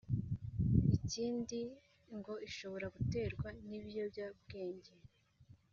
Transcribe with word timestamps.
Ikindi 0.97 1.59
ngo 2.17 2.33
ishobora 2.47 2.87
guterwa 2.95 3.47
n’ibiyobyabwenge 3.67 4.93